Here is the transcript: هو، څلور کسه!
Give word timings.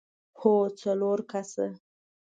هو، 0.39 0.53
څلور 0.81 1.17
کسه! 1.31 1.67